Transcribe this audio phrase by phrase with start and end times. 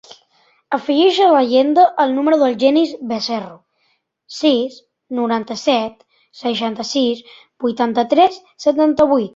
[0.75, 3.53] Afegeix a l'agenda el número del Genís Becerro:
[4.39, 4.81] sis,
[5.21, 6.03] noranta-set,
[6.43, 7.25] seixanta-sis,
[7.67, 9.29] vuitanta-tres, setanta-vuit.